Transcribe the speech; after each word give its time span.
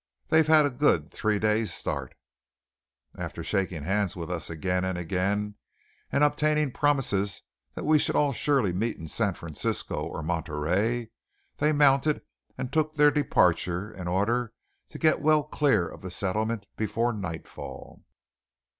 They've 0.29 0.47
had 0.47 0.65
a 0.65 0.71
good 0.71 1.11
three 1.11 1.37
days' 1.37 1.71
start." 1.75 2.15
After 3.15 3.43
shaking 3.43 3.83
hands 3.83 4.15
with 4.15 4.31
us 4.31 4.49
again 4.49 4.83
and 4.83 4.97
again, 4.97 5.53
and 6.11 6.23
obtaining 6.23 6.71
promises 6.71 7.43
that 7.75 7.85
we 7.85 7.99
should 7.99 8.15
all 8.15 8.33
surely 8.33 8.73
meet 8.73 8.95
in 8.95 9.07
San 9.07 9.35
Francisco 9.35 10.03
or 10.07 10.23
Monterey, 10.23 11.11
they 11.57 11.71
mounted 11.71 12.23
and 12.57 12.73
took 12.73 12.95
their 12.95 13.11
departure 13.11 13.91
in 13.93 14.07
order 14.07 14.51
to 14.89 14.97
get 14.97 15.21
well 15.21 15.43
clear 15.43 15.87
of 15.87 16.01
the 16.01 16.09
settlement 16.09 16.65
before 16.75 17.13
nightfall. 17.13 18.03